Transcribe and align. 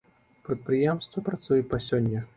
Прадпрыемства 0.47 1.25
працуе 1.31 1.63
па 1.75 1.85
сёння. 1.89 2.29